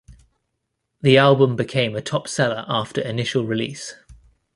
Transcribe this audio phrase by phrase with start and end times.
[1.01, 3.93] The album became the top seller after initial release.